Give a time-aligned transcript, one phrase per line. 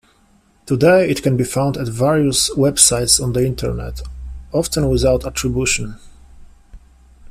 [0.65, 4.01] Today, it can be found at various websites on the Internet,
[4.51, 5.99] often without attribution.